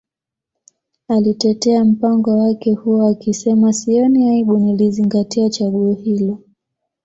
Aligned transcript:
Alitetea 1.07 1.85
mpango 1.85 2.37
wake 2.37 2.73
huo 2.73 3.07
akisema 3.07 3.73
Sioni 3.73 4.29
aibu 4.29 4.57
nilizingatia 4.57 5.49
chaguo 5.49 5.93
hilo 5.93 6.39